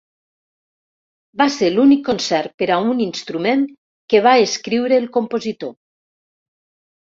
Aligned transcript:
Va 1.41 1.47
ser 1.55 1.69
l'únic 1.73 2.01
concert 2.07 2.57
per 2.63 2.69
a 2.77 2.79
un 2.95 3.05
instrument 3.07 3.69
que 4.15 4.25
va 4.31 4.35
escriure 4.49 5.01
el 5.05 5.09
compositor. 5.23 5.79